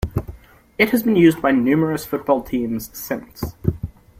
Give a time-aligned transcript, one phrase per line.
[0.79, 3.53] It has been used by numerous football teams since.